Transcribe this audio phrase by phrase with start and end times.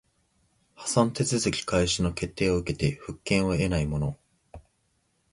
[0.73, 4.17] 破産手続開始の決定を受けて復権を得ない者